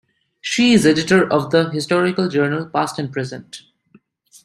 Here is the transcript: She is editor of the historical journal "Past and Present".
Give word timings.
She 0.41 0.73
is 0.73 0.87
editor 0.87 1.31
of 1.31 1.51
the 1.51 1.69
historical 1.69 2.27
journal 2.27 2.65
"Past 2.65 2.97
and 2.97 3.11
Present". 3.13 3.61